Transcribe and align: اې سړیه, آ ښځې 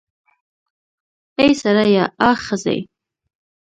اې 1.39 1.47
سړیه, 1.61 2.05
آ 2.27 2.29
ښځې 2.45 2.79